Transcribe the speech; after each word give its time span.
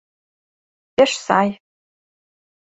—Пеш 0.95 1.11
сай. 1.25 1.49